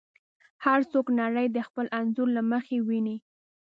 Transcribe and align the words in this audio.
هر 0.65 0.79
څوک 0.91 1.05
نړۍ 1.21 1.47
د 1.51 1.57
خپل 1.67 1.85
انځور 1.99 2.29
له 2.37 2.41
مخې 2.51 2.77
ویني. 2.87 3.17